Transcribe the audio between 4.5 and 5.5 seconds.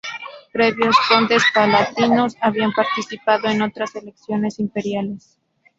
imperiales.